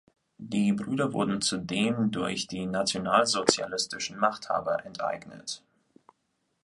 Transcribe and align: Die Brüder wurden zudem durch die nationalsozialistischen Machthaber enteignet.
Die 0.39 0.73
Brüder 0.73 1.13
wurden 1.13 1.41
zudem 1.43 2.09
durch 2.09 2.47
die 2.47 2.65
nationalsozialistischen 2.65 4.17
Machthaber 4.17 4.83
enteignet. 4.83 5.61